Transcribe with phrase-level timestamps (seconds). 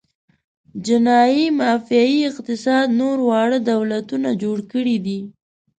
[0.85, 5.19] جنايي مافیايي اقتصاد نور واړه دولتونه جوړ کړي دي.